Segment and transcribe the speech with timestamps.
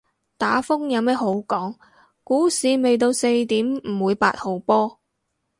[0.35, 1.75] 打風有咩好講，
[2.23, 4.99] 股市未到四點唔會八號波